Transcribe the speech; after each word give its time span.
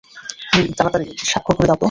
Linyi, 0.53 0.71
তাড়াতাড়ি 0.77 1.05
স্বাক্ষর 1.29 1.53
করে 1.57 1.67
দাওতো। 1.67 1.79